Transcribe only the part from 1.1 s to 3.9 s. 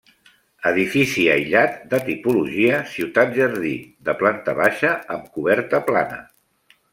aïllat de tipologia ciutat-jardí